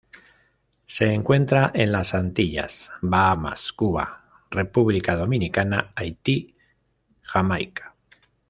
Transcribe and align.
Se 0.87 1.13
encuentra 1.13 1.69
en 1.75 1.91
las 1.91 2.15
Antillas: 2.15 2.89
Bahamas, 3.01 3.71
Cuba, 3.71 4.25
República 4.49 5.15
Dominicana, 5.15 5.93
Haití, 5.95 6.57
Jamaica. 7.21 7.93